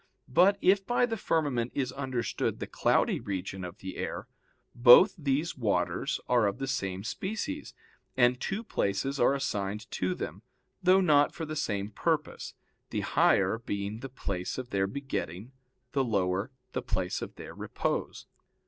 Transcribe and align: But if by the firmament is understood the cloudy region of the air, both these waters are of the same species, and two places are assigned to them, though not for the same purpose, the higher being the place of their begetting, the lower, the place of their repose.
But 0.33 0.57
if 0.63 0.83
by 0.83 1.05
the 1.05 1.15
firmament 1.15 1.73
is 1.75 1.91
understood 1.91 2.57
the 2.59 2.65
cloudy 2.65 3.19
region 3.19 3.63
of 3.63 3.77
the 3.77 3.97
air, 3.97 4.27
both 4.73 5.13
these 5.15 5.55
waters 5.55 6.19
are 6.27 6.47
of 6.47 6.57
the 6.57 6.65
same 6.65 7.03
species, 7.03 7.75
and 8.17 8.41
two 8.41 8.63
places 8.63 9.19
are 9.19 9.35
assigned 9.35 9.85
to 9.91 10.15
them, 10.15 10.41
though 10.81 11.01
not 11.01 11.35
for 11.35 11.45
the 11.45 11.55
same 11.55 11.91
purpose, 11.91 12.55
the 12.89 13.01
higher 13.01 13.59
being 13.59 13.99
the 13.99 14.09
place 14.09 14.57
of 14.57 14.71
their 14.71 14.87
begetting, 14.87 15.51
the 15.91 16.03
lower, 16.03 16.49
the 16.71 16.81
place 16.81 17.21
of 17.21 17.35
their 17.35 17.53
repose. 17.53 18.25